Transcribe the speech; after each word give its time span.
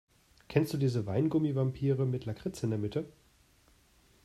Kennst 0.47 0.73
du 0.73 0.79
diese 0.79 1.05
Weingummi-Vampire 1.05 2.07
mit 2.07 2.25
Lakritz 2.25 2.63
in 2.63 2.71
der 2.71 2.79
Mitte? 2.79 3.05